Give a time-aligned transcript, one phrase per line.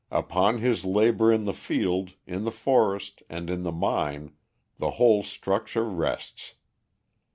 [0.09, 4.33] Upon his labour in the field, in the forest, and in the mine,
[4.79, 6.55] the whole structure rests.